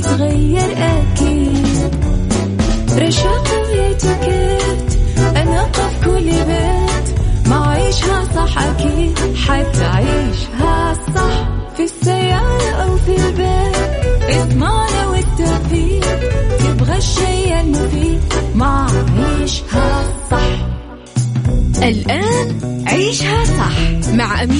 تتغير 0.00 0.95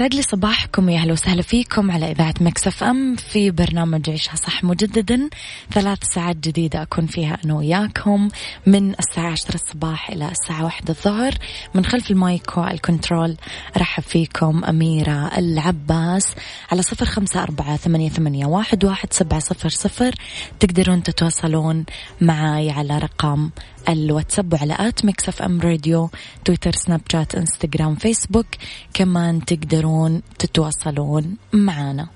يسعد 0.00 0.14
لي 0.14 0.22
صباحكم 0.22 0.88
يا 0.88 0.98
أهلا 0.98 1.12
وسهلا 1.12 1.42
فيكم 1.42 1.90
على 1.90 2.10
إذاعة 2.10 2.34
Mix 2.40 2.82
FM 2.84 3.16
في 3.16 3.50
برنامج 3.50 4.10
عيشها 4.10 4.36
صح 4.36 4.64
مجددا. 4.64 5.28
ثلاث 5.72 5.98
ساعات 6.14 6.36
جديدة 6.36 6.82
أكون 6.82 7.06
فيها 7.06 7.38
أنا 7.44 7.54
وياكم 7.54 8.28
من 8.66 8.94
الساعة 8.98 9.30
10 9.30 9.54
الصباح 9.54 10.10
إلى 10.10 10.28
الساعة 10.30 10.64
1 10.64 10.88
الظهر. 10.88 11.34
من 11.74 11.84
خلف 11.84 12.10
ال 12.10 12.21
mic 12.21 12.56
وال 12.56 12.74
control 12.74 13.36
أرحب 13.76 14.02
فيكم 14.02 14.64
أميرة 14.64 15.38
العباس 15.38 16.34
على 16.72 16.82
صفر 16.82 17.06
خمسة 17.06 17.42
أربعة 17.42 17.76
ثمانية, 17.76 18.08
ثمانية 18.08 18.46
واحد, 18.46 18.84
واحد 18.84 19.12
سبعة 19.12 19.40
صفر 19.40 19.68
صفر. 19.68 20.14
تقدرون 20.60 21.02
تتواصلون 21.02 21.84
معي 22.20 22.70
على 22.70 22.98
رقم 22.98 23.50
الواتساب 23.88 24.52
وعلى 24.52 24.76
at 24.78 25.04
Mix 25.04 25.28
FM 25.28 25.60
Radio 25.60 26.10
تويتر 26.44 26.72
سناب 26.72 27.00
شات 27.12 27.34
انستغرام 27.34 27.94
فيسبوك. 27.94 28.46
كمان 28.94 29.44
تقدرون 29.44 30.22
تتواصلون 30.38 31.36
معنا. 31.52 32.08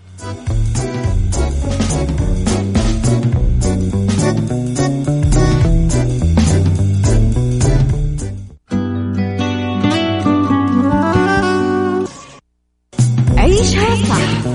عيشها 13.36 13.94
صح 14.04 14.46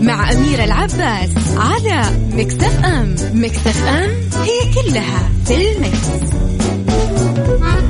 مع 0.00 0.32
أميرة 0.32 0.64
العباس 0.64 1.30
على 1.56 2.02
مكتف 2.32 2.84
أم. 2.84 3.14
مكتف 3.32 3.84
أم 3.84 4.10
هي 4.42 4.74
كلها 4.74 5.30
في 5.44 5.76
المكس. 5.76 6.47
Thank 7.60 7.82
you. 7.82 7.87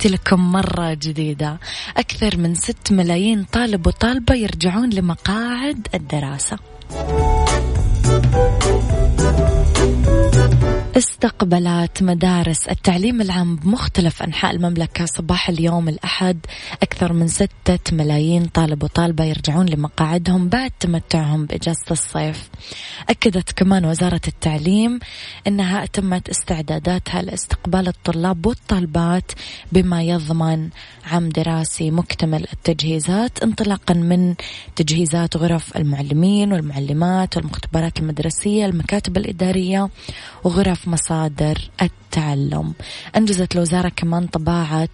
تحياتي 0.00 0.16
لكم 0.16 0.52
مرة 0.52 0.94
جديدة. 0.94 1.58
أكثر 1.96 2.36
من 2.36 2.54
6 2.54 2.94
ملايين 2.94 3.44
طالب 3.44 3.86
وطالبة 3.86 4.34
يرجعون 4.34 4.90
لمقاعد 4.90 5.88
الدراسة. 5.94 6.58
استقبلت 10.96 12.02
مدارس 12.02 12.68
التعليم 12.68 13.20
العام 13.20 13.56
بمختلف 13.56 14.22
أنحاء 14.22 14.54
المملكة 14.54 15.04
صباح 15.06 15.48
اليوم 15.48 15.88
الأحد. 15.88 16.38
أكثر 16.82 17.12
من 17.12 17.28
ستة 17.28 17.78
ملايين 17.96 18.46
طالب 18.46 18.82
وطالبة 18.82 19.24
يرجعون 19.24 19.66
لمقاعدهم 19.66 20.48
بعد 20.48 20.70
تمتعهم 20.80 21.46
بإجازة 21.46 21.84
الصيف. 21.90 22.50
أكدت 23.08 23.52
كمان 23.52 23.84
وزارة 23.84 24.20
التعليم 24.28 24.98
أنها 25.46 25.84
أتمت 25.84 26.28
استعداداتها 26.28 27.22
لاستقبال 27.22 27.88
الطلاب 27.88 28.46
والطالبات 28.46 29.32
بما 29.72 30.02
يضمن 30.02 30.68
عام 31.10 31.28
دراسي 31.28 31.90
مكتمل 31.90 32.46
التجهيزات 32.52 33.42
انطلاقا 33.42 33.94
من 33.94 34.34
تجهيزات 34.76 35.36
غرف 35.36 35.76
المعلمين 35.76 36.52
والمعلمات 36.52 37.36
والمختبرات 37.36 37.98
المدرسية 37.98 38.66
المكاتب 38.66 39.16
الإدارية 39.16 39.88
وغرف 40.44 40.79
مصادر 40.88 41.70
التعلم؟ 41.82 42.72
أنجزت 43.16 43.54
الوزارة 43.54 43.88
كمان 43.88 44.26
طباعة 44.26 44.88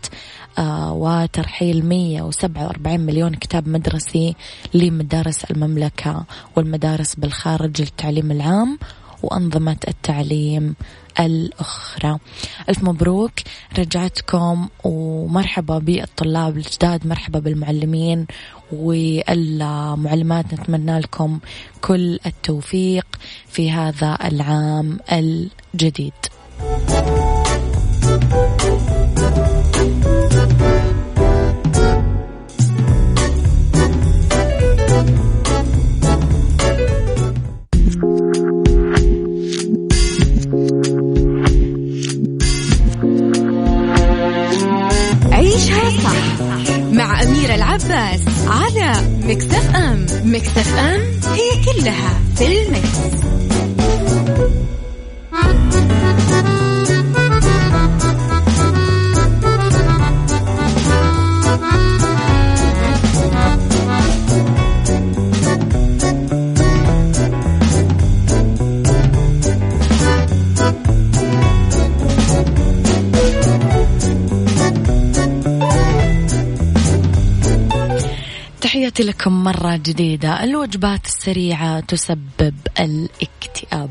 آه 0.58 0.92
وترحيل 0.92 1.84
147 1.86 3.00
مليون 3.00 3.34
كتاب 3.34 3.68
مدرسي 3.68 4.34
لمدارس 4.74 5.44
المملكة 5.44 6.24
والمدارس 6.56 7.14
بالخارج 7.14 7.80
للتعليم 7.80 8.30
العام 8.30 8.78
وأنظمة 9.22 9.76
التعليم 9.88 10.74
الأخرى. 11.20 12.18
ألف 12.68 12.82
مبروك 12.82 13.32
رجعتكم 13.78 14.68
ومرحبا 14.84 15.78
بالطلاب 15.78 16.56
الجداد 16.56 17.06
مرحبا 17.06 17.38
بالمعلمين 17.38 18.26
والمعلمات. 18.72 20.54
نتمنى 20.54 20.98
لكم 20.98 21.38
كل 21.80 22.18
التوفيق 22.26 23.06
في 23.48 23.70
هذا 23.70 24.18
العام 24.24 24.98
عيشها 25.82 27.45
تحياتي 78.76 79.02
لكم 79.02 79.44
مرة 79.44 79.76
جديدة. 79.76 80.44
الوجبات 80.44 81.06
السريعة 81.06 81.80
تسبب 81.80 82.54
الاكتئاب. 82.80 83.90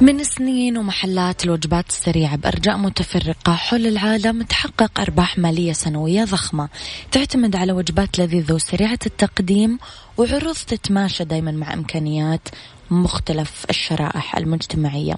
من 0.00 0.24
سنين 0.24 0.78
ومحلات 0.78 1.44
الوجبات 1.44 1.88
السريعة 1.88 2.36
بأرجاء 2.36 2.76
متفرقة 2.76 3.52
حول 3.52 3.86
العالم 3.86 4.42
تحقق 4.42 5.00
أرباح 5.00 5.38
مالية 5.38 5.72
سنوية 5.72 6.24
ضخمة 6.24 6.68
تعتمد 7.12 7.56
على 7.56 7.72
وجبات 7.72 8.18
لذيذة 8.18 8.52
وسريعة 8.52 8.98
التقديم 9.06 9.78
وعروض 10.18 10.54
تتماشى 10.54 11.24
دايما 11.24 11.50
مع 11.50 11.74
إمكانيات 11.74 12.48
مختلف 12.90 13.66
الشرائح 13.70 14.36
المجتمعية. 14.36 15.14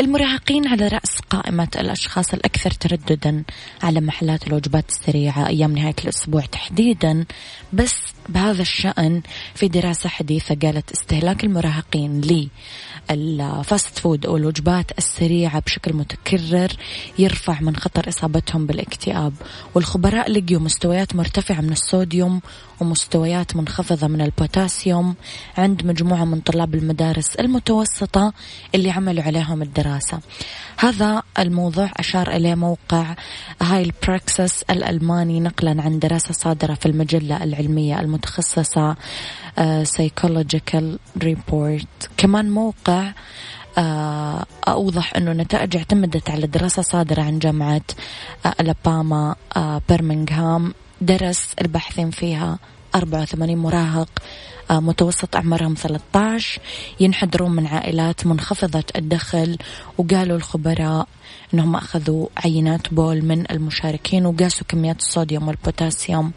المراهقين 0.00 0.68
على 0.68 0.88
رأس 0.88 1.18
قائمة 1.30 1.68
الأشخاص 1.76 2.34
الأكثر 2.34 2.70
ترددا 2.70 3.44
على 3.82 4.00
محلات 4.00 4.46
الوجبات 4.46 4.88
السريعة 4.88 5.46
أيام 5.46 5.72
نهاية 5.72 5.94
الأسبوع 6.04 6.40
تحديدا. 6.40 7.24
بس 7.72 7.94
بهذا 8.28 8.62
الشأن 8.62 9.22
في 9.54 9.68
دراسة 9.68 10.08
حديثة 10.08 10.54
قالت 10.54 10.90
استهلاك 10.92 11.44
المراهقين 11.44 12.20
لل 13.10 13.39
fast 13.39 13.98
food 13.98 14.26
أو 14.26 14.36
الوجبات 14.36 14.98
السريعة 14.98 15.60
بشكل 15.60 15.92
متكرر 15.92 16.72
يرفع 17.18 17.60
من 17.60 17.76
خطر 17.76 18.08
إصابتهم 18.08 18.66
بالاكتئاب. 18.66 19.32
والخبراء 19.74 20.30
لقيوا 20.30 20.60
مستويات 20.60 21.16
مرتفعة 21.16 21.60
من 21.60 21.72
الصوديوم 21.72 22.40
ومستويات 22.80 23.56
منخفضة 23.56 24.06
من 24.06 24.20
البوتاسيوم 24.32 25.14
عند 25.58 25.86
مجموعة 25.86 26.24
من 26.24 26.40
طلاب 26.40 26.74
المدارس 26.74 27.36
المتوسطة 27.36 28.32
اللي 28.74 28.90
عملوا 28.90 29.22
عليهم 29.22 29.62
الدراسة. 29.62 30.20
هذا 30.78 31.22
الموضوع 31.38 31.90
أشار 31.96 32.30
إليه 32.30 32.54
موقع 32.54 33.14
Heilpraxis 33.62 34.62
الألماني 34.62 35.40
نقلا 35.40 35.82
عن 35.82 35.98
دراسة 35.98 36.32
صادرة 36.32 36.74
في 36.74 36.86
المجلة 36.86 37.44
العلمية 37.44 38.00
المتخصصة 38.00 38.96
Psychological 39.82 40.98
uh, 40.98 41.22
Report 41.22 42.10
كمان 42.16 42.50
موقع 42.50 43.10
uh, 43.10 43.80
أوضح 44.68 45.16
أنه 45.16 45.32
نتائج 45.32 45.76
اعتمدت 45.76 46.30
على 46.30 46.46
دراسة 46.46 46.82
صادرة 46.82 47.22
عن 47.22 47.38
جامعة 47.38 47.82
ألاباما 48.60 49.36
برمنغهام 49.88 50.74
درس 51.00 51.54
الباحثين 51.60 52.10
فيها 52.10 52.58
84 52.94 53.56
مراهق 53.56 54.08
متوسط 54.70 55.36
أعمارهم 55.36 55.74
13 55.74 56.60
ينحدرون 57.00 57.50
من 57.50 57.66
عائلات 57.66 58.26
منخفضة 58.26 58.84
الدخل 58.96 59.58
وقالوا 59.98 60.36
الخبراء 60.36 61.08
أنهم 61.54 61.76
أخذوا 61.76 62.26
عينات 62.36 62.94
بول 62.94 63.22
من 63.24 63.50
المشاركين 63.50 64.26
وقاسوا 64.26 64.66
كميات 64.68 65.00
الصوديوم 65.00 65.48
والبوتاسيوم 65.48 66.32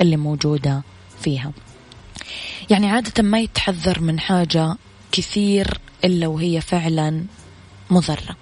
اللي 0.00 0.16
موجودة 0.16 0.82
فيها. 1.20 1.52
يعني 2.70 2.90
عادة 2.90 3.22
ما 3.22 3.40
يتحذر 3.40 4.00
من 4.00 4.20
حاجة 4.20 4.76
كثير 5.12 5.80
إلا 6.04 6.26
وهي 6.26 6.60
فعلا 6.60 7.24
مضرة. 7.90 8.36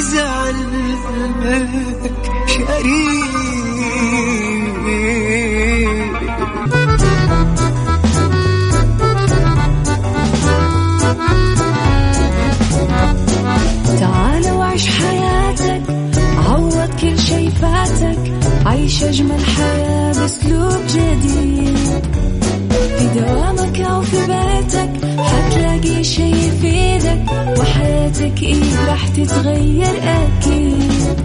يزعل 0.00 0.54
قلبك 1.42 2.32
شريك. 2.46 3.39
تتغير 29.16 29.94
أكيد. 30.02 31.20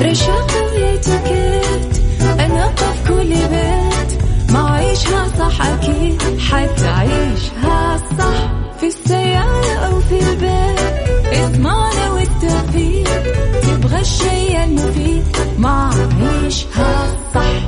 رشاق 0.00 0.50
ويتوكيت 0.74 2.02
أنا 2.40 2.68
في 2.76 3.08
كل 3.08 3.28
بيت. 3.34 4.22
ما 4.52 4.70
عيشها 4.70 5.28
صح 5.38 5.66
أكيد 5.66 6.22
حتعيشها 6.38 7.96
صح. 8.18 8.52
في 8.80 8.86
السيارة 8.86 9.72
أو 9.86 10.00
في 10.00 10.18
البيت 10.30 10.78
إضمعنا 11.32 12.10
والتوفيق. 12.10 13.22
تبغى 13.62 14.00
الشي 14.00 14.64
المفيد 14.64 15.24
ما 15.58 15.90
عيشها 16.20 17.06
صح. 17.34 17.67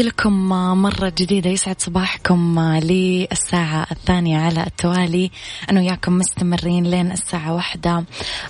تحياتي 0.00 0.16
لكم 0.16 0.48
مرة 0.82 1.12
جديدة 1.18 1.50
يسعد 1.50 1.80
صباحكم 1.80 2.60
للساعة 2.60 3.86
الثانية 3.90 4.38
على 4.38 4.62
التوالي. 4.66 5.30
أنا 5.70 5.80
وياكم 5.80 6.18
مستمرين 6.18 6.84
لين 6.84 7.12
الساعة 7.12 7.54
واحدة 7.54 8.04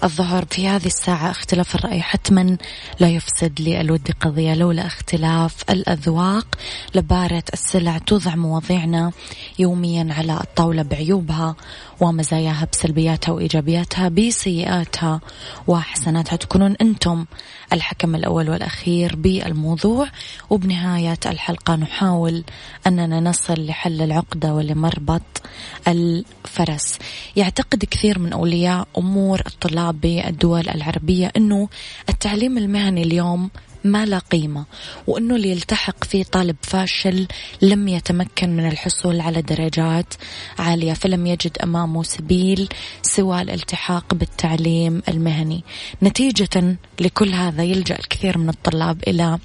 الظهر. 0.04 0.44
في 0.50 0.68
هذه 0.68 0.86
الساعة 0.86 1.30
اختلاف 1.30 1.74
الرأي 1.74 2.02
حتما 2.02 2.56
لا 3.00 3.08
يفسد 3.08 3.60
للود 3.60 4.10
قضية 4.20 4.54
لولا 4.54 4.86
اختلاف 4.86 5.54
الأذواق 5.70 6.46
لبارة 6.94 7.44
السلع 7.52 7.98
توضع 7.98 8.34
مواضيعنا 8.34 9.12
يوميا 9.58 10.14
على 10.18 10.32
الطاولة 10.32 10.82
بعيوبها 10.82 11.56
ومزاياها 12.00 12.68
بسلبياتها 12.72 13.32
وإيجابياتها 13.32 14.08
بسيئاتها 14.08 15.20
وحسناتها 15.66 16.36
تكونون 16.36 16.76
أنتم 16.80 17.26
الحكم 17.72 18.14
الأول 18.14 18.50
والأخير 18.50 19.16
بالموضوع. 19.16 20.06
وبنهاية 20.50 21.18
الحلقة 21.26 21.76
نحاول 21.76 22.44
أننا 22.86 23.20
نصل 23.20 23.66
لحل 23.66 24.02
العقدة 24.02 24.54
ولمربط 24.54 25.42
الفرس. 25.88 26.98
يعتقد 27.36 27.84
كثير 27.84 28.18
من 28.18 28.32
أولياء 28.32 28.88
أمور 28.98 29.42
الطلاب 29.46 30.00
بالدول 30.00 30.68
العربية 30.68 31.32
أنه 31.36 31.68
التعليم 32.08 32.58
المهني 32.58 33.02
اليوم 33.02 33.50
ما 33.84 34.06
لا 34.06 34.18
قيمة 34.18 34.64
وأنه 35.06 35.36
اللي 35.36 35.50
يلتحق 35.50 36.04
فيه 36.04 36.24
طالب 36.24 36.56
فاشل 36.62 37.26
لم 37.62 37.88
يتمكن 37.88 38.56
من 38.56 38.68
الحصول 38.68 39.20
على 39.20 39.42
درجات 39.42 40.14
عالية 40.58 40.92
فلم 40.92 41.26
يجد 41.26 41.58
أمامه 41.62 42.02
سبيل 42.02 42.68
سوى 43.02 43.42
الالتحاق 43.42 44.14
بالتعليم 44.14 45.02
المهني. 45.08 45.64
نتيجة 46.02 46.76
لكل 47.00 47.32
هذا 47.32 47.62
يلجأ 47.62 47.98
الكثير 47.98 48.38
من 48.38 48.48
الطلاب 48.48 49.02
إلى 49.08 49.38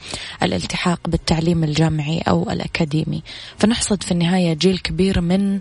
الالتحاق 0.43 0.99
بالتعليم 1.07 1.63
الجامعي 1.63 2.19
أو 2.19 2.51
الأكاديمي. 2.51 3.23
فنحصد 3.57 4.03
في 4.03 4.11
النهاية 4.11 4.53
جيل 4.53 4.77
كبير 4.77 5.21
من 5.21 5.59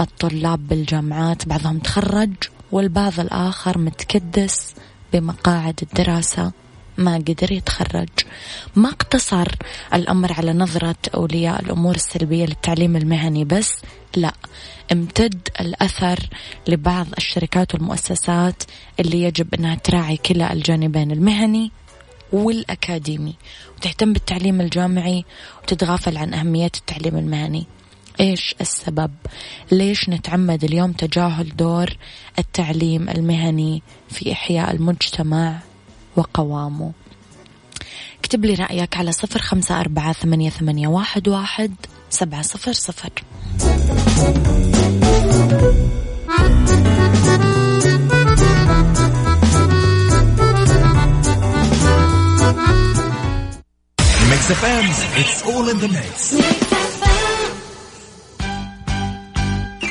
الطلاب 0.00 0.68
بالجامعات 0.68 1.48
بعضهم 1.48 1.78
تخرج 1.78 2.32
والبعض 2.72 3.20
الآخر 3.20 3.78
متكدس 3.78 4.74
بمقاعد 5.12 5.80
الدراسة 5.82 6.52
ما 6.98 7.14
قدر 7.14 7.52
يتخرج. 7.52 8.08
ما 8.76 8.88
اقتصر 8.88 9.48
الأمر 9.94 10.32
على 10.32 10.52
نظرة 10.52 10.96
أولياء 11.14 11.62
الأمور 11.62 11.94
السلبية 11.94 12.46
للتعليم 12.46 12.96
المهني 12.96 13.44
بس 13.44 13.72
لا. 14.16 14.32
امتد 14.92 15.48
الأثر 15.60 16.28
لبعض 16.68 17.06
الشركات 17.18 17.74
والمؤسسات 17.74 18.62
اللي 19.00 19.22
يجب 19.22 19.54
أنها 19.54 19.74
تراعي 19.74 20.16
كلا 20.16 20.52
الجانبين 20.52 21.10
المهني 21.10 21.70
والأكاديمي. 22.32 23.34
وتهتم 23.76 24.12
بالتعليم 24.12 24.60
الجامعي 24.60 25.24
وتتغافل 25.62 26.16
عن 26.16 26.34
أهمية 26.34 26.70
التعليم 26.76 27.16
المهني. 27.16 27.66
إيش 28.20 28.54
السبب؟ 28.60 29.10
ليش 29.72 30.08
نتعمد 30.08 30.64
اليوم 30.64 30.92
تجاهل 30.92 31.56
دور 31.56 31.96
التعليم 32.38 33.08
المهني 33.08 33.82
في 34.08 34.32
إحياء 34.32 34.74
المجتمع؟ 34.74 35.58
وقوامه. 36.16 36.92
اكتب 38.20 38.44
لي 38.44 38.54
رأيك 38.54 38.96
على 38.96 39.12
صفر 39.12 39.40
خمسة 39.40 39.80
أربعة 39.80 40.12
ثمانية, 40.12 40.50
ثمانية 40.50 40.88
واحد, 40.88 41.28
واحد 41.28 41.74
سبعة 42.10 42.42
صفر 42.42 42.72
صفر. 42.72 43.10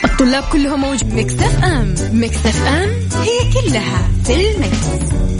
الطلاب 0.04 0.44
كلهم 0.52 0.82
موجود. 0.82 1.14
Mix 1.14 1.34
FM 1.34 1.96
Mix 2.12 2.46
FM 2.46 2.90
هي 3.22 3.54
كلها 3.54 4.12
في 4.24 4.36
ال 4.36 4.55
mix. 4.55 5.31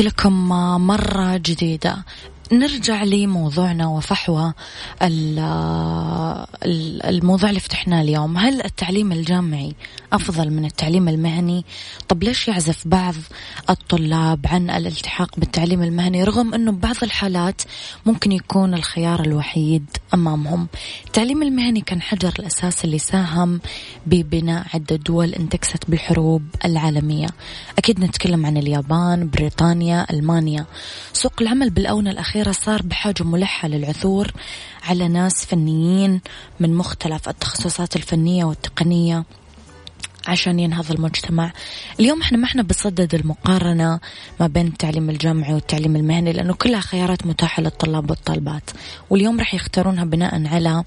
لكم 0.00 0.48
مرة 0.86 1.36
جديدة. 1.36 1.96
نرجع 2.52 3.04
لموضوعنا 3.04 3.86
وفحوى 3.88 4.52
الموضوع 7.04 7.48
اللي 7.48 7.60
فتحناه 7.60 8.02
اليوم. 8.02 8.36
هل 8.38 8.62
التعليم 8.64 9.12
الجامعي 9.12 9.74
أفضل 10.12 10.50
من 10.50 10.64
التعليم 10.64 11.08
المهني؟ 11.08 11.64
طب 12.08 12.22
ليش 12.24 12.48
يعزف 12.48 12.88
بعض 12.88 13.14
الطلاب 13.70 14.46
عن 14.46 14.70
الالتحاق 14.70 15.30
بالتعليم 15.36 15.82
المهني 15.82 16.24
رغم 16.24 16.54
أنه 16.54 16.72
ببعض 16.72 16.96
الحالات 17.02 17.62
ممكن 18.06 18.32
يكون 18.32 18.74
الخيار 18.74 19.20
الوحيد 19.20 19.84
أمامهم؟ 20.14 20.68
التعليم 21.06 21.42
المهني 21.42 21.80
كان 21.80 22.02
حجر 22.02 22.32
الأساس 22.38 22.84
اللي 22.84 22.98
ساهم 22.98 23.60
ببناء 24.06 24.66
عدة 24.74 24.96
دول 24.96 25.34
انتكست 25.34 25.90
بالحروب 25.90 26.42
العالمية. 26.64 27.28
أكيد 27.78 28.00
نتكلم 28.00 28.46
عن 28.46 28.56
اليابان 28.56 29.30
بريطانيا 29.30 30.06
ألمانيا. 30.10 30.66
سوق 31.12 31.32
العمل 31.40 31.70
بالأونة 31.70 32.10
الأخيرة 32.10 32.35
صار 32.52 32.82
بحاجة 32.82 33.22
ملحة 33.22 33.68
للعثور 33.68 34.32
على 34.82 35.08
ناس 35.08 35.46
فنيين 35.46 36.20
من 36.60 36.74
مختلف 36.74 37.28
التخصصات 37.28 37.96
الفنية 37.96 38.44
والتقنية. 38.44 39.24
عشان 40.26 40.60
ينهض 40.60 40.92
المجتمع. 40.92 41.52
اليوم 42.00 42.20
إحنا 42.22 42.38
ما 42.38 42.44
إحنا 42.44 42.62
بصدد 42.62 43.14
المقارنة 43.14 44.00
ما 44.40 44.46
بين 44.46 44.66
التعليم 44.66 45.10
الجامعي 45.10 45.54
والتعليم 45.54 45.96
المهني 45.96 46.32
لأنه 46.32 46.54
كلها 46.54 46.80
خيارات 46.80 47.26
متاحة 47.26 47.62
للطلاب 47.62 48.10
والطالبات. 48.10 48.70
واليوم 49.10 49.38
راح 49.38 49.54
يختارونها 49.54 50.04
بناء 50.04 50.46
على 50.46 50.84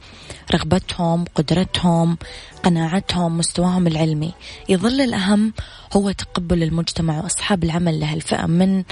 رغبتهم 0.53 1.25
قدرتهم 1.36 2.17
قناعتهم 2.63 3.38
مستواهم 3.38 3.88
العلمي. 3.88 4.34
يظل 4.69 5.01
الأهم 5.01 5.53
هو 5.93 6.12
تقبل 6.12 6.63
المجتمع 6.63 7.19
وأصحاب 7.24 7.63
العمل 7.63 8.00
لهالفئة 8.00 8.46
من 8.46 8.84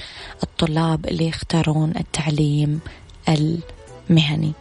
الطلاب 0.43 1.05
اللي 1.05 1.27
يختارون 1.27 1.93
التعليم 1.99 2.79
المهني. 3.29 4.53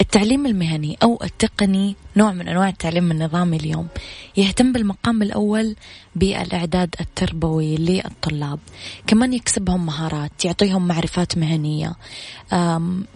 التعليم 0.00 0.46
المهني 0.46 0.98
أو 1.02 1.18
التقني 1.24 1.96
نوع 2.16 2.32
من 2.32 2.48
أنواع 2.48 2.68
التعليم 2.68 3.10
النظامي 3.10 3.56
اليوم 3.56 3.88
يهتم 4.36 4.72
بالمقام 4.72 5.22
الأول 5.22 5.76
بالإعداد 6.16 6.94
التربوي 7.00 7.76
للطلاب. 7.76 8.58
كمان 9.06 9.32
يكسبهم 9.32 9.86
مهارات 9.86 10.44
يعطيهم 10.44 10.88
معرفات 10.88 11.38
مهنية. 11.38 11.92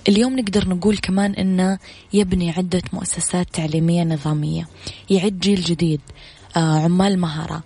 اليوم 0.08 0.38
نقدر 0.38 0.68
نقول 0.68 0.98
كمان 0.98 1.32
أنه 1.32 1.78
يبني 2.12 2.50
عدة 2.50 2.82
مؤسسات 2.92 3.46
تعليمية 3.52 4.04
نظامية. 4.04 4.68
يعد 5.10 5.38
جيل 5.38 5.60
جديد 5.60 6.00
آه، 6.56 6.78
عمال 6.84 7.18
مهارة 7.18 7.62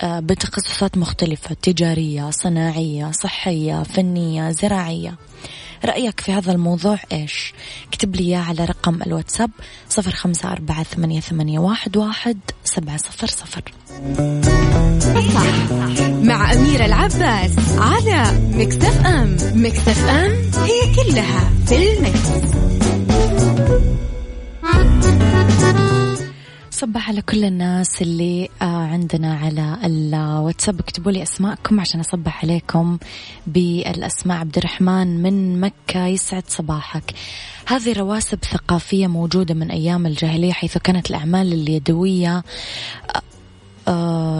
آه، 0.00 0.20
بتخصصات 0.20 0.98
مختلفة 0.98 1.56
تجارية 1.62 2.30
صناعية 2.30 3.10
صحية 3.10 3.82
فنية 3.82 4.50
زراعية. 4.50 5.14
رأيك 5.84 6.20
في 6.20 6.32
هذا 6.32 6.52
الموضوع 6.52 6.98
إيش؟ 7.12 7.54
اكتب 7.88 8.16
لي 8.16 8.24
إياه 8.24 8.38
على 8.38 8.64
رقم 8.64 9.02
الواتساب 9.02 9.50
صفر 9.88 10.10
خمسة 10.10 10.52
أربعة 10.52 10.82
ثمانية, 10.82 11.20
ثمانية 11.20 11.58
واحد, 11.58 11.96
واحد 11.96 12.38
سبعة 12.64 12.96
صفر 12.96 13.26
صفر. 13.26 13.62
صح 15.34 15.72
مع 16.22 16.52
أميرة 16.52 16.84
العباس 16.84 17.52
على 17.78 18.40
مكتف 18.52 19.06
أم 19.06 19.36
مكتف 19.54 20.08
أم 20.08 20.50
هي 20.64 20.94
كلها 20.94 21.50
في 21.66 21.92
المكس. 21.92 22.28
صبح 26.78 27.08
على 27.08 27.22
كل 27.22 27.44
الناس 27.44 28.02
اللي 28.02 28.48
آه، 28.62 28.64
عندنا 28.64 29.34
على 29.34 29.78
الواتساب. 29.84 30.80
اكتبوا 30.80 31.12
لي 31.12 31.22
أسماءكم 31.22 31.80
عشان 31.80 32.00
أصبح 32.00 32.44
عليكم 32.44 32.98
بالأسماء. 33.46 34.38
عبد 34.38 34.58
الرحمن 34.58 35.22
من 35.22 35.60
مكة 35.60 36.06
يسعد 36.06 36.42
صباحك. 36.48 37.14
هذه 37.66 37.92
رواسب 37.92 38.38
ثقافية 38.44 39.06
موجودة 39.06 39.54
من 39.54 39.70
أيام 39.70 40.06
الجاهلية 40.06 40.52
حيث 40.52 40.78
كانت 40.78 41.10
الأعمال 41.10 41.52
اليدوية 41.52 42.36
آه، 42.36 43.22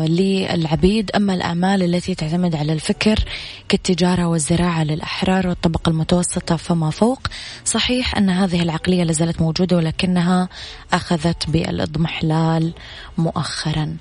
للعبيد. 0.08 1.10
أما 1.10 1.34
الأعمال 1.34 1.82
التي 1.82 2.14
تعتمد 2.14 2.54
على 2.54 2.72
الفكر 2.72 3.24
كالتجارة 3.68 4.26
والزراعة 4.26 4.84
للأحرار 4.84 5.48
والطبقة 5.48 5.90
المتوسطة 5.90 6.56
فما 6.56 6.90
فوق 6.90 7.18
صحيح 7.64 8.16
أن 8.16 8.30
هذه 8.30 8.62
العقلية 8.62 9.04
لازالت 9.04 9.40
موجودة 9.40 9.76
ولكنها 9.76 10.48
أخذت 10.92 11.50
بالإضمحلال 11.50 12.72
مؤخرا. 13.18 13.96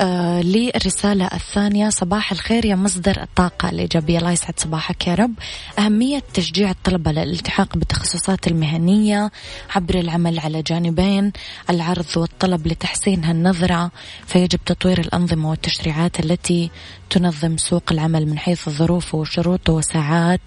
آه 0.00 0.42
للرسالة 0.42 1.26
الثانية. 1.26 1.90
صباح 1.90 2.32
الخير 2.32 2.64
يا 2.64 2.74
مصدر 2.74 3.22
الطاقة 3.22 3.70
الإيجابية. 3.70 4.18
الله 4.18 4.32
يسعد 4.32 4.60
صباحك 4.60 5.06
يا 5.06 5.14
رب. 5.14 5.32
أهمية 5.78 6.22
تشجيع 6.34 6.70
الطلبة 6.70 7.12
للالتحاق 7.12 7.76
بالتخصصات 7.76 8.46
المهنية 8.46 9.30
عبر 9.70 9.94
العمل 9.94 10.38
على 10.38 10.62
جانبين 10.62 11.32
العرض 11.70 12.06
والطلب 12.16 12.66
لتحسين 12.66 13.24
هالنظرة. 13.24 13.90
فيجب 14.26 14.60
تطوير 14.66 15.00
الأنظمة 15.00 15.50
والتشريعات 15.50 16.20
التي 16.20 16.70
تنظم 17.10 17.56
سوق 17.56 17.82
العمل 17.92 18.26
من 18.26 18.38
حيث 18.38 18.68
ظروفه 18.68 19.18
وشروطه 19.18 19.72
وساعات 19.72 20.40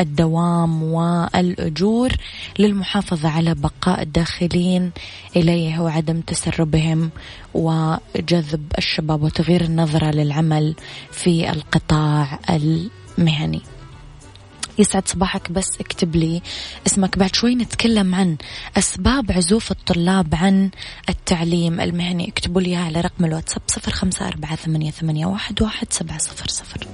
الدوام 0.00 0.82
والأجور 0.82 2.12
للمحافظة 2.58 3.28
على 3.28 3.54
بقاء 3.54 4.02
الداخلين 4.02 4.90
إليه 5.36 5.80
وعدم 5.80 6.20
تسربهم 6.20 7.10
وجذب 7.54 8.72
الشباب 8.78 9.22
وتغيير 9.22 9.64
النظرة 9.64 10.10
للعمل 10.10 10.74
في 11.12 11.50
القطاع 11.50 12.38
المهني. 12.50 13.77
يسعد 14.78 15.08
صباحك 15.08 15.52
بس 15.52 15.80
اكتب 15.80 16.16
لي 16.16 16.42
اسمك. 16.86 17.18
بعد 17.18 17.34
شوي 17.34 17.54
نتكلم 17.54 18.14
عن 18.14 18.36
أسباب 18.78 19.32
عزوف 19.32 19.70
الطلاب 19.70 20.34
عن 20.34 20.70
التعليم 21.08 21.80
المهني. 21.80 22.28
اكتبوا 22.28 22.60
لي 22.60 22.76
على 22.76 23.00
رقم 23.00 23.24
الواتساب 23.24 23.62
صفر 23.66 23.92
خمسة 23.92 24.28
أربعة 24.28 24.56
ثمانية, 24.56 25.26
واحد 25.26 25.92
سبعة 25.92 26.18
صفر 26.18 26.48
صفر. 26.48 26.86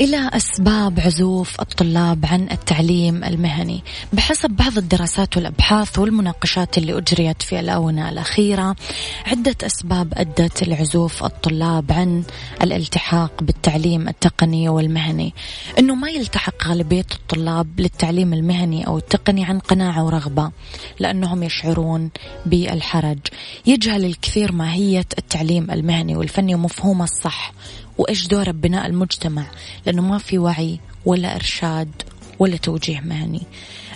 إلى 0.00 0.30
أسباب 0.32 1.00
عزوف 1.00 1.60
الطلاب 1.60 2.26
عن 2.26 2.48
التعليم 2.52 3.24
المهني. 3.24 3.82
بحسب 4.12 4.50
بعض 4.50 4.78
الدراسات 4.78 5.36
والأبحاث 5.36 5.98
والمناقشات 5.98 6.78
اللي 6.78 6.98
أجريت 6.98 7.42
في 7.42 7.60
الآونة 7.60 8.08
الأخيرة 8.08 8.76
عدة 9.26 9.56
أسباب 9.62 10.12
أدت 10.16 10.64
لعزوف 10.64 11.24
الطلاب 11.24 11.92
عن 11.92 12.22
الالتحاق 12.62 13.42
بالتعليم 13.42 14.08
التقني 14.08 14.68
والمهني. 14.68 15.34
أنه 15.78 15.94
ما 15.94 16.10
يلتحق 16.10 16.68
غالبية 16.68 17.06
الطلاب 17.14 17.80
للتعليم 17.80 18.32
المهني 18.32 18.86
أو 18.86 18.98
التقني 18.98 19.44
عن 19.44 19.58
قناعة 19.58 20.04
ورغبة 20.04 20.50
لأنهم 20.98 21.42
يشعرون 21.42 22.10
بالحرج. 22.46 23.18
يجهل 23.66 24.04
الكثير 24.04 24.52
ماهية 24.52 25.06
التعليم 25.18 25.70
المهني 25.70 26.16
والفني 26.16 26.54
ومفهومه 26.54 27.04
الصح 27.04 27.52
وإيش 27.98 28.26
دوره 28.26 28.50
ببناء 28.50 28.86
المجتمع؟ 28.86 29.46
لأنه 29.86 30.02
ما 30.02 30.18
في 30.18 30.38
وعي 30.38 30.80
ولا 31.04 31.34
إرشاد 31.34 31.90
ولا 32.38 32.56
توجيه 32.56 33.00
مهني. 33.00 33.42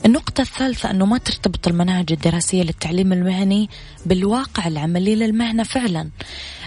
النقطة 0.06 0.40
الثالثة 0.40 0.90
أنه 0.90 1.06
ما 1.06 1.18
ترتبط 1.18 1.68
المناهج 1.68 2.12
الدراسية 2.12 2.62
للتعليم 2.62 3.12
المهني 3.12 3.68
بالواقع 4.06 4.66
العملي 4.66 5.14
للمهنة 5.14 5.62
فعلا. 5.62 6.08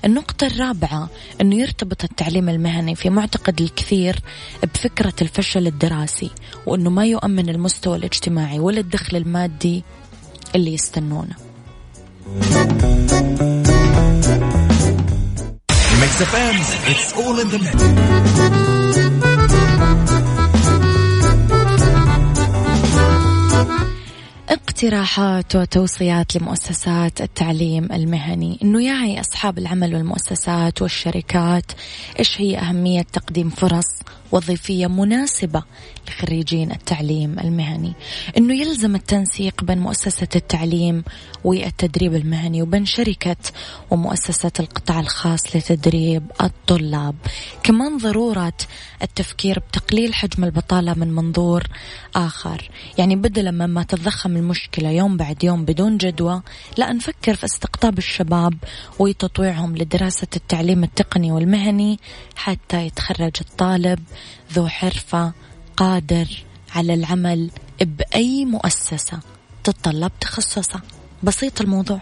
النقطة 0.05 0.47
الرابعة 0.47 1.09
أنه 1.41 1.55
يرتبط 1.55 2.03
التعليم 2.03 2.49
المهني 2.49 2.95
في 2.95 3.09
معتقد 3.09 3.61
الكثير 3.61 4.19
بفكرة 4.63 5.13
الفشل 5.21 5.67
الدراسي 5.67 6.31
وأنه 6.65 6.89
ما 6.89 7.05
يؤمن 7.05 7.49
المستوى 7.49 7.97
الاجتماعي 7.97 8.59
ولا 8.59 8.79
الدخل 8.79 9.17
المادي 9.17 9.83
اللي 10.55 10.73
يستنونه. 10.73 11.35
Mix 16.13 16.31
FM, 16.31 16.57
it's 16.91 17.13
all 17.13 17.39
in 17.39 17.47
the 17.49 17.57
mix. 17.57 17.73
اقتراحات 24.49 25.55
وتوصيات 25.55 26.35
لمؤسسات 26.35 27.21
التعليم 27.21 27.91
المهني 27.91 28.59
إنه 28.63 28.83
يعي 28.85 29.19
أصحاب 29.19 29.57
العمل 29.57 29.95
والمؤسسات 29.95 30.81
والشركات 30.81 31.71
إيش 32.19 32.41
هي 32.41 32.57
أهمية 32.57 33.01
تقديم 33.01 33.49
فرص 33.49 33.99
وظيفية 34.33 34.87
مناسبة 34.87 35.63
لخريجين 36.07 36.71
التعليم 36.71 37.39
المهني. 37.39 37.93
إنه 38.37 38.53
يلزم 38.53 38.95
التنسيق 38.95 39.63
بين 39.63 39.79
مؤسسة 39.79 40.27
التعليم 40.35 41.03
والتدريب 41.43 42.15
المهني 42.15 42.61
وبين 42.61 42.85
شركة 42.85 43.35
ومؤسسة 43.91 44.51
القطاع 44.59 44.99
الخاص 44.99 45.55
لتدريب 45.55 46.31
الطلاب. 46.41 47.15
كمان 47.63 47.97
ضرورة 47.97 48.53
التفكير 49.01 49.59
بتقليل 49.59 50.13
حجم 50.13 50.43
البطالة 50.43 50.93
من 50.93 51.15
منظور 51.15 51.63
آخر. 52.15 52.69
يعني 52.97 53.15
بدلا 53.15 53.51
مما 53.51 53.83
تتضخم 53.83 54.37
المشكلة 54.37 54.89
يوم 54.89 55.17
بعد 55.17 55.43
يوم 55.43 55.65
بدون 55.65 55.97
جدوى 55.97 56.41
لا 56.77 56.93
نفكر 56.93 57.35
في 57.35 57.45
استقطاب 57.45 57.97
الشباب 57.97 58.53
وتطويعهم 58.99 59.77
لدراسة 59.77 60.27
التعليم 60.35 60.83
التقني 60.83 61.31
والمهني 61.31 61.99
حتى 62.35 62.85
يتخرج 62.85 63.31
الطالب 63.41 63.99
ذو 64.53 64.67
حرفة 64.67 65.33
قادر 65.77 66.27
على 66.75 66.93
العمل 66.93 67.51
بأي 67.81 68.45
مؤسسة 68.45 69.19
تتطلب 69.63 70.11
تخصصه 70.21 70.81
بسيط 71.23 71.61
الموضوع. 71.61 72.01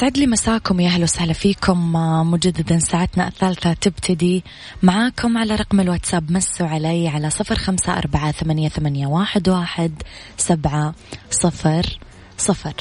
يسعد 0.00 0.18
لي 0.18 0.26
مساكم 0.26 0.80
يا 0.80 0.88
أهلا 0.88 1.04
وسهلا 1.04 1.32
فيكم 1.32 1.96
آه، 1.96 2.24
مجددا 2.24 2.78
ساعتنا 2.78 3.28
الثالثة 3.28 3.72
تبتدي 3.72 4.44
معاكم 4.82 5.38
على 5.38 5.54
رقم 5.54 5.80
الواتساب. 5.80 6.32
مسوا 6.32 6.66
علي 6.66 7.08
على 7.08 7.30
صفر 7.30 7.54
خمسة 7.54 7.98
أربعة 7.98 8.32
ثمانية, 8.32 8.68
ثمانية 8.68 9.06
واحد, 9.06 9.48
واحد 9.48 10.02
سبعة 10.36 10.94
صفر 11.30 11.98
صفر. 12.38 12.74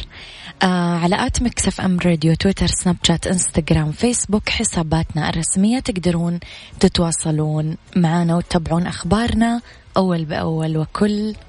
آه 0.63 0.97
على 0.97 1.25
at 1.25 1.41
Mix 1.41 1.81
FM 1.81 1.99
Radio 1.99 2.35
تويتر 2.35 2.67
سناب 2.67 2.97
شات 3.03 3.27
إنستغرام 3.27 3.91
فيسبوك 3.91 4.49
حساباتنا 4.49 5.29
الرسمية. 5.29 5.79
تقدرون 5.79 6.39
تتواصلون 6.79 7.77
معنا 7.95 8.35
وتتابعون 8.35 8.87
أخبارنا 8.87 9.61
أول 9.97 10.25
بأول 10.25 10.77
وكل 10.77 11.35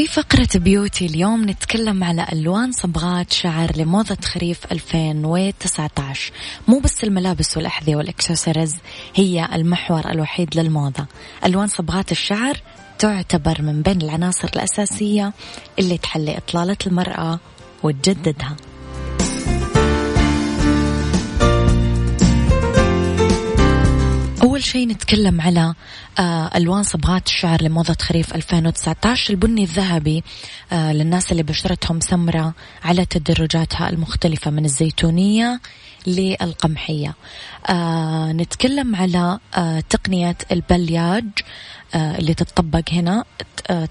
في 0.00 0.06
فقرة 0.06 0.48
بيوتي 0.54 1.06
اليوم 1.06 1.50
نتكلم 1.50 2.04
على 2.04 2.26
ألوان 2.32 2.72
صبغات 2.72 3.32
شعر 3.32 3.76
لموضة 3.76 4.16
خريف 4.24 4.72
2019 4.72 6.32
مو 6.68 6.78
بس 6.78 7.04
الملابس 7.04 7.56
والأحذية 7.56 7.96
والإكسسوارز 7.96 8.74
هي 9.14 9.48
المحور 9.54 10.10
الوحيد 10.10 10.56
للموضة. 10.58 11.06
ألوان 11.44 11.66
صبغات 11.68 12.12
الشعر 12.12 12.56
تعتبر 12.98 13.62
من 13.62 13.82
بين 13.82 14.02
العناصر 14.02 14.48
الأساسية 14.56 15.32
اللي 15.78 15.98
تحلي 15.98 16.36
إطلالة 16.36 16.76
المرأة 16.86 17.38
وتجددها. 17.82 18.56
أول 24.42 24.64
شيء 24.64 24.88
نتكلم 24.88 25.40
على 25.40 25.74
آه، 26.18 26.50
ألوان 26.56 26.82
صبغات 26.82 27.26
الشعر 27.26 27.62
لموضة 27.62 27.96
خريف 28.00 28.34
2019 28.34 29.30
البني 29.30 29.62
الذهبي 29.62 30.24
آه، 30.72 30.92
للناس 30.92 31.32
اللي 31.32 31.42
بشرتهم 31.42 32.00
سمرة 32.00 32.54
على 32.84 33.04
تدرجاتها 33.04 33.88
المختلفة 33.88 34.50
من 34.50 34.64
الزيتونية 34.64 35.60
للقمحية. 36.06 37.14
آه، 37.68 38.32
نتكلم 38.32 38.96
على 38.96 39.38
تقنية 39.90 40.36
البلياج 40.52 41.24
اللي 41.94 42.34
تطبق 42.34 42.90
هنا. 42.92 43.24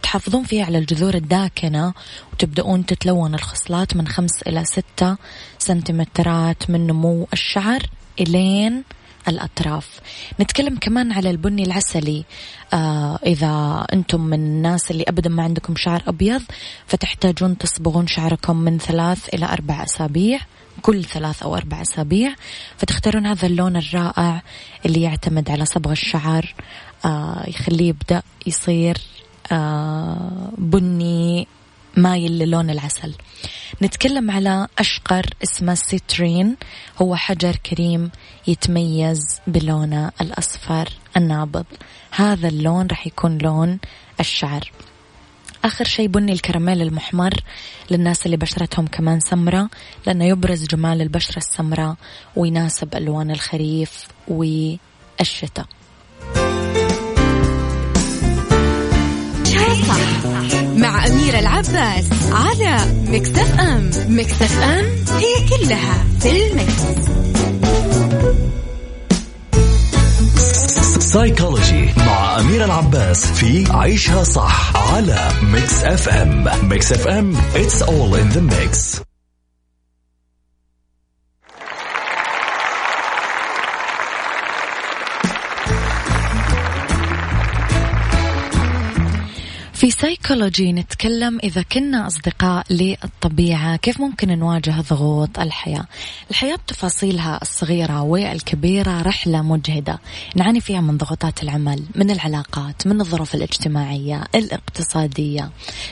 تحافظون 0.03 0.43
فيها 0.43 0.65
على 0.65 0.77
الجذور 0.77 1.13
الداكنة 1.13 1.93
وتبدأون 2.33 2.85
تتلون 2.85 3.35
الخصلات 3.35 3.95
من 3.95 4.07
خمس 4.07 4.41
إلى 4.41 4.65
ستة 4.65 5.17
سنتيمترات 5.59 6.69
من 6.69 6.87
نمو 6.87 7.27
الشعر 7.33 7.81
إلين 8.19 8.83
الأطراف. 9.27 9.99
نتكلم 10.39 10.77
كمان 10.77 11.11
على 11.11 11.29
البني 11.29 11.63
العسلي. 11.63 12.25
آه 12.73 13.19
إذا 13.25 13.85
أنتم 13.93 14.21
من 14.21 14.39
الناس 14.39 14.91
اللي 14.91 15.03
أبدا 15.07 15.29
ما 15.29 15.43
عندكم 15.43 15.73
شعر 15.77 16.03
أبيض 16.07 16.41
فتحتاجون 16.87 17.57
تصبغون 17.57 18.07
شعركم 18.07 18.57
من 18.57 18.77
ثلاث 18.77 19.33
إلى 19.33 19.45
أربع 19.45 19.83
أسابيع 19.83 20.39
كل 20.81 21.03
ثلاث 21.03 21.43
أو 21.43 21.55
أربع 21.55 21.81
أسابيع. 21.81 22.35
فتختارون 22.77 23.25
هذا 23.25 23.47
اللون 23.47 23.77
الرائع 23.77 24.41
اللي 24.85 25.01
يعتمد 25.01 25.51
على 25.51 25.65
صبغ 25.65 25.91
الشعر. 25.91 26.55
آه 27.05 27.43
يخليه 27.47 27.87
يبدأ 27.89 28.23
يصير 28.47 28.97
آه 29.51 30.51
بني 30.57 31.47
مايل 32.01 32.31
للون 32.31 32.69
العسل. 32.69 33.13
نتكلم 33.81 34.31
على 34.31 34.67
أشقر 34.79 35.25
اسمه 35.43 35.75
سيترين. 35.75 36.55
هو 37.01 37.15
حجر 37.15 37.55
كريم 37.55 38.11
يتميز 38.47 39.41
بلونه 39.47 40.11
الأصفر 40.21 40.89
النابض. 41.17 41.65
هذا 42.11 42.47
اللون 42.47 42.87
راح 42.87 43.07
يكون 43.07 43.37
لون 43.37 43.79
الشعر. 44.19 44.71
آخر 45.65 45.85
شيء 45.85 46.07
بني 46.07 46.33
الكراميل 46.33 46.81
المحمر 46.81 47.33
للناس 47.91 48.25
اللي 48.25 48.37
بشرتهم 48.37 48.87
كمان 48.87 49.19
سمراء 49.19 49.67
لأنه 50.07 50.25
يبرز 50.25 50.67
جمال 50.67 51.01
البشرة 51.01 51.37
السمراء 51.37 51.95
ويناسب 52.35 52.95
ألوان 52.95 53.31
الخريف 53.31 54.07
والشتاء. 54.27 55.65
مع 60.79 61.07
أميرة 61.07 61.39
العباس 61.39 62.05
على 62.31 62.77
Mix 63.07 63.59
FM. 63.59 63.89
Mix 64.09 64.59
FM 64.63 64.85
هي 65.17 65.47
كلها 65.49 66.03
في 66.19 66.47
ال 66.47 66.53
mix. 66.53 66.73
سايكولوجي 70.99 71.89
مع 71.97 72.39
أميرة 72.39 72.65
العباس 72.65 73.25
في 73.25 73.65
عيشها 73.71 74.23
صح 74.23 74.77
على 74.93 75.29
Mix 75.43 75.83
FM. 75.83 76.45
Mix 76.69 76.91
FM 76.91 77.37
it's 77.55 77.81
all 77.81 78.15
in 78.15 78.35
the 78.37 78.41
mix. 78.41 79.01
في 89.79 89.91
سيكولوجي 89.91 90.73
نتكلم 90.73 91.39
إذا 91.43 91.61
كنا 91.61 92.07
أصدقاء 92.07 92.65
للطبيعة 92.69 93.75
كيف 93.75 94.01
ممكن 94.01 94.39
نواجه 94.39 94.81
ضغوط 94.89 95.39
الحياة؟ 95.39 95.85
الحياة 96.29 96.55
بتفاصيلها 96.55 97.39
الصغيرة 97.41 98.01
والكبيرة 98.01 99.01
رحلة 99.01 99.41
مجهدة 99.41 99.99
نعاني 100.35 100.61
فيها 100.61 100.81
من 100.81 100.97
ضغوطات 100.97 101.43
العمل 101.43 101.83
من 101.95 102.11
العلاقات 102.11 102.87
من 102.87 103.01
الظروف 103.01 103.35
الاجتماعية 103.35 104.23
الاقتصادية. 104.35 105.49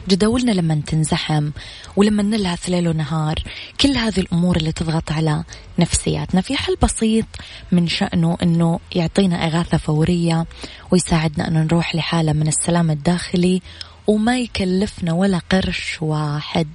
جداولنا 0.07 0.51
لما 0.51 0.81
تنزحم 0.87 1.49
ولما 1.95 2.23
نلهث 2.23 2.69
ليل 2.69 2.87
ونهار 2.87 3.43
كل 3.81 3.97
هذه 3.97 4.19
الأمور 4.19 4.57
اللي 4.57 4.71
تضغط 4.71 5.11
على 5.11 5.43
نفسياتنا. 5.79 6.41
في 6.41 6.57
حل 6.57 6.75
بسيط 6.83 7.25
من 7.71 7.87
شأنه 7.87 8.37
أنه 8.43 8.79
يعطينا 8.95 9.47
إغاثة 9.47 9.77
فورية 9.77 10.45
ويساعدنا 10.91 11.47
أن 11.47 11.53
نروح 11.53 11.95
لحالة 11.95 12.33
من 12.33 12.47
السلام 12.47 12.91
الداخلي 12.91 13.61
وما 14.07 14.39
يكلفنا 14.39 15.13
ولا 15.13 15.41
قرش 15.51 15.97
واحد 16.01 16.67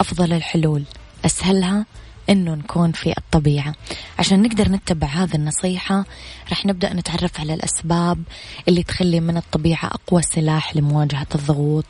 أفضل 0.00 0.32
الحلول. 0.32 0.82
أسهلها 1.24 1.86
إنه 2.30 2.54
نكون 2.54 2.92
في 2.92 3.14
الطبيعة. 3.18 3.74
عشان 4.18 4.42
نقدر 4.42 4.68
نتبع 4.68 5.06
هذه 5.06 5.34
النصيحة 5.34 6.04
رح 6.52 6.66
نبدأ 6.66 6.92
نتعرف 6.92 7.40
على 7.40 7.54
الأسباب 7.54 8.22
اللي 8.68 8.82
تخلي 8.82 9.20
من 9.20 9.36
الطبيعة 9.36 9.86
أقوى 9.86 10.22
سلاح 10.22 10.76
لمواجهة 10.76 11.26
الضغوط 11.34 11.86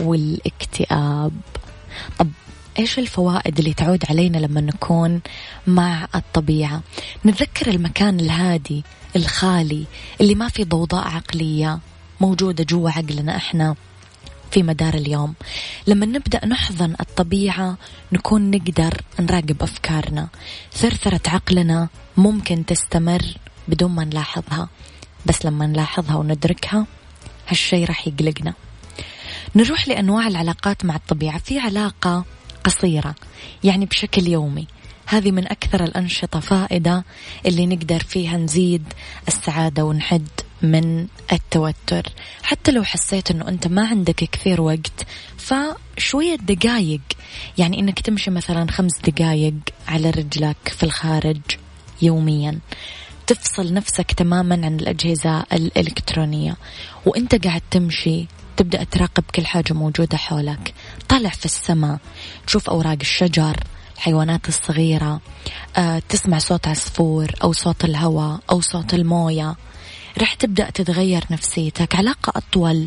والاكتئاب. 0.00 1.32
طب 2.18 2.30
إيش 2.78 2.98
الفوائد 2.98 3.58
اللي 3.58 3.74
تعود 3.74 4.04
علينا 4.10 4.38
لما 4.38 4.60
نكون 4.60 5.20
مع 5.66 6.08
الطبيعة؟ 6.14 6.82
نتذكر 7.26 7.70
المكان 7.70 8.20
الهادي 8.20 8.84
الخالي 9.16 9.84
اللي 10.20 10.34
ما 10.34 10.48
في 10.48 10.64
ضوضاء 10.64 11.08
عقلية 11.08 11.78
موجودة 12.20 12.64
جوا 12.64 12.90
عقلنا 12.90 13.36
إحنا. 13.36 13.74
في 14.54 14.62
مدار 14.62 14.94
اليوم. 14.94 15.34
لما 15.86 16.06
نبدأ 16.06 16.46
نحضن 16.46 16.94
الطبيعة 17.00 17.76
نكون 18.12 18.50
نقدر 18.50 19.00
نراقب 19.20 19.62
أفكارنا. 19.62 20.28
ثرثرة 20.72 21.20
عقلنا 21.26 21.88
ممكن 22.16 22.66
تستمر 22.66 23.22
بدون 23.68 23.90
ما 23.90 24.04
نلاحظها. 24.04 24.68
بس 25.26 25.46
لما 25.46 25.66
نلاحظها 25.66 26.16
وندركها 26.16 26.86
هالشي 27.48 27.84
راح 27.84 28.06
يقلقنا. 28.06 28.54
نروح 29.54 29.88
لأنواع 29.88 30.26
العلاقات 30.26 30.84
مع 30.84 30.96
الطبيعة. 30.96 31.38
في 31.38 31.58
علاقة 31.58 32.24
قصيرة 32.64 33.14
يعني 33.64 33.86
بشكل 33.86 34.28
يومي. 34.28 34.66
هذه 35.06 35.30
من 35.30 35.46
أكثر 35.46 35.84
الأنشطة 35.84 36.40
فائدة 36.40 37.04
اللي 37.46 37.66
نقدر 37.66 37.98
فيها 37.98 38.36
نزيد 38.36 38.84
السعادة 39.28 39.84
ونحد 39.84 40.28
من 40.62 41.06
التوتر. 41.32 42.02
حتى 42.42 42.72
لو 42.72 42.84
حسيت 42.84 43.30
أنه 43.30 43.48
أنت 43.48 43.66
ما 43.66 43.88
عندك 43.88 44.14
كثير 44.14 44.60
وقت 44.60 45.06
فشوية 45.36 46.36
دقايق. 46.36 47.00
يعني 47.58 47.80
أنك 47.80 48.00
تمشي 48.00 48.30
مثلا 48.30 48.70
خمس 48.70 49.00
دقايق 49.04 49.54
على 49.88 50.10
رجلك 50.10 50.56
في 50.64 50.82
الخارج 50.82 51.40
يوميا. 52.02 52.58
تفصل 53.26 53.72
نفسك 53.72 54.12
تماما 54.12 54.54
عن 54.66 54.76
الأجهزة 54.76 55.44
الإلكترونية. 55.52 56.56
وأنت 57.06 57.46
قاعد 57.46 57.62
تمشي 57.70 58.26
تبدأ 58.56 58.84
تراقب 58.84 59.24
كل 59.34 59.46
حاجة 59.46 59.72
موجودة 59.72 60.16
حولك. 60.16 60.74
طالع 61.08 61.30
في 61.30 61.44
السماء 61.44 61.98
تشوف 62.46 62.70
أوراق 62.70 62.96
الشجر 63.00 63.56
الحيوانات 63.94 64.48
الصغيرة 64.48 65.20
أه 65.76 66.02
تسمع 66.08 66.38
صوت 66.38 66.68
عصفور 66.68 67.32
أو 67.42 67.52
صوت 67.52 67.84
الهواء 67.84 68.40
أو 68.50 68.60
صوت 68.60 68.94
الموية. 68.94 69.56
راح 70.18 70.34
تبدأ 70.34 70.70
تتغير 70.70 71.24
نفسيتك. 71.30 71.96
علاقة 71.96 72.32
أطول 72.36 72.86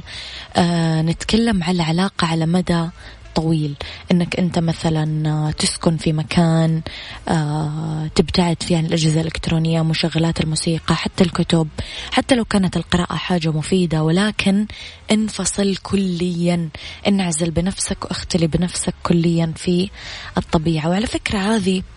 أه 0.56 1.02
نتكلم 1.02 1.64
على 1.64 1.84
علاقة 1.84 2.28
على 2.28 2.46
مدى 2.46 2.90
طويل. 3.36 3.76
إنك 4.12 4.40
أنت 4.40 4.60
مثلا 4.60 5.52
تسكن 5.58 5.98
في 5.98 6.14
مكان 6.14 6.82
آه، 7.28 8.10
تبتعد 8.16 8.64
فيه 8.64 8.78
عن 8.78 8.86
الأجهزة 8.86 9.22
الإلكترونية 9.22 9.82
مشغلات 9.82 10.42
الموسيقى 10.42 10.96
حتى 10.96 11.24
الكتب 11.24 11.68
حتى 12.12 12.36
لو 12.36 12.46
كانت 12.46 12.78
القراءة 12.78 13.16
حاجة 13.16 13.52
مفيدة. 13.52 14.04
ولكن 14.04 14.66
انفصل 15.12 15.76
كليا. 15.76 16.70
انعزل 17.08 17.52
بنفسك 17.52 18.06
واختلي 18.06 18.48
بنفسك 18.48 18.94
كليا 19.04 19.54
في 19.56 19.90
الطبيعة. 20.38 20.90
وعلى 20.90 21.08
فكرة 21.08 21.38
هذه 21.40 21.78
آه 21.78 21.97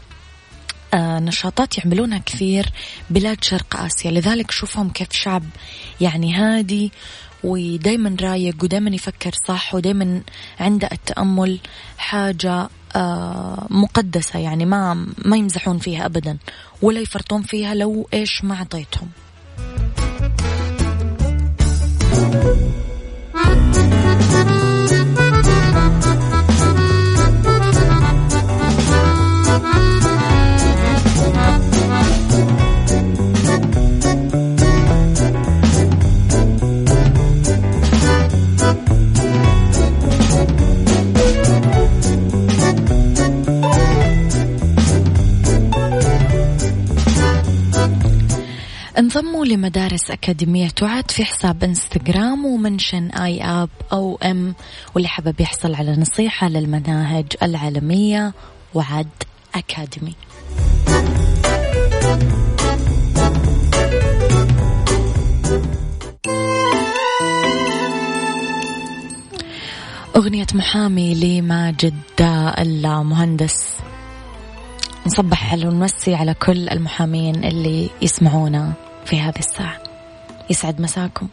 نشاطات 0.95 1.79
يعملونها 1.79 2.19
كثير 2.27 2.67
بلاد 3.11 3.45
شرق 3.45 3.77
آسيا. 3.77 4.11
لذلك 4.11 4.51
شوفهم 4.51 4.91
كيف 4.91 5.13
شعب 5.13 5.43
يعني 6.01 6.35
هادي 6.35 6.93
ودايما 7.45 8.17
رايق 8.21 8.65
ودايما 8.65 8.91
يفكر 8.91 9.33
صح 9.49 9.75
ودايما 9.75 10.23
عنده 10.61 10.89
التأمل 10.93 11.59
حاجة 11.99 12.69
آه 12.97 13.67
مقدسة 13.71 14.39
يعني 14.39 14.65
ما 14.65 15.07
ما 15.25 15.37
يمزحون 15.37 15.79
فيها 15.79 16.07
أبدا 16.07 16.39
ولا 16.83 17.01
يفرطون 17.01 17.43
فيها 17.43 17.75
لو 17.75 18.09
إيش 18.15 18.45
ما 18.45 18.55
أعطيتهم. 18.55 19.09
انضموا 49.17 49.45
لمدارس 49.45 50.11
أكاديمية 50.11 50.69
تعد 50.69 51.11
في 51.11 51.25
حساب 51.25 51.65
إنستغرام 51.65 52.45
ومنشن 52.45 53.09
آي 53.11 53.43
آب 53.43 53.69
أو 53.93 54.19
أم. 54.23 54.55
واللي 54.95 55.09
حابب 55.09 55.41
يحصل 55.41 55.75
على 55.75 55.97
نصيحة 55.97 56.49
للمناهج 56.49 57.27
العالمية 57.43 58.33
وعد 58.75 59.09
أكاديمي. 59.55 60.15
أغنية 70.17 70.47
محامي 70.55 71.15
لماجد 71.15 71.95
المهندس. 72.59 73.77
نصبح 75.07 75.53
ونمسي 75.55 76.15
على 76.15 76.35
كل 76.35 76.69
المحامين 76.69 77.45
اللي 77.45 77.91
يسمعونا. 78.03 78.90
في 79.11 79.21
هذه 79.21 79.39
الساعة. 79.39 79.79
يسعد 80.51 80.81
مساكم. 80.81 81.29